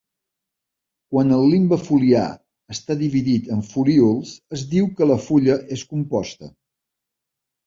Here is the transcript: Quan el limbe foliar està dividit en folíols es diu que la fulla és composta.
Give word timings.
Quan 1.15 1.33
el 1.35 1.43
limbe 1.51 1.77
foliar 1.89 2.23
està 2.77 2.97
dividit 3.03 3.51
en 3.57 3.61
folíols 3.69 4.33
es 4.59 4.65
diu 4.73 4.89
que 4.97 5.11
la 5.11 5.19
fulla 5.27 5.61
és 5.77 5.85
composta. 5.93 6.51